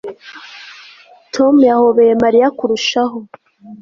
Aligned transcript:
Tom 1.33 1.53
yahobeye 1.69 2.13
Mariya 2.23 2.47
kurushaho 2.57 3.17